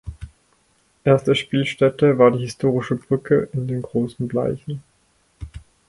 [1.03, 4.81] Erste Spielstätte war die historische "Brücke" in den "Großen Bleichen".